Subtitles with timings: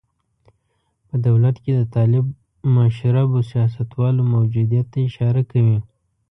[1.07, 2.25] په دولت کې د طالب
[2.75, 5.77] مشربو سیاستوالو موجودیت ته اشاره کوي.